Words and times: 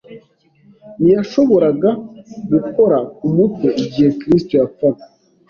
ntiyashoboraga 1.01 1.89
gukora 2.51 2.97
ku 3.15 3.25
mutwe. 3.35 3.67
Igihe 3.83 4.09
Kristo 4.19 4.51
yapfaga, 4.61 5.03